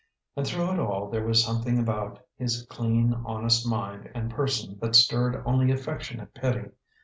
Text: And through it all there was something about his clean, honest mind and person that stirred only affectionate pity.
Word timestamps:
And 0.35 0.47
through 0.47 0.71
it 0.71 0.79
all 0.79 1.11
there 1.11 1.27
was 1.27 1.43
something 1.45 1.77
about 1.77 2.17
his 2.35 2.65
clean, 2.71 3.13
honest 3.23 3.69
mind 3.69 4.09
and 4.15 4.31
person 4.31 4.79
that 4.79 4.95
stirred 4.95 5.43
only 5.45 5.69
affectionate 5.71 6.33
pity. 6.33 6.71